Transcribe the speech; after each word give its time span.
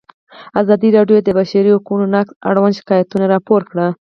ازادي 0.61 0.89
راډیو 0.97 1.17
د 1.21 1.25
د 1.27 1.29
بشري 1.39 1.69
حقونو 1.75 2.05
نقض 2.15 2.31
اړوند 2.49 2.77
شکایتونه 2.79 3.25
راپور 3.33 3.61
کړي. 3.69 3.87